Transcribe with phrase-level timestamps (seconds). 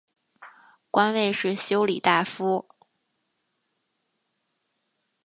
[0.89, 2.67] 官位是修理大夫。